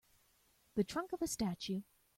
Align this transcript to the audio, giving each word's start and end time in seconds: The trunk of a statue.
The 0.73 0.83
trunk 0.83 1.13
of 1.13 1.21
a 1.21 1.27
statue. 1.27 1.83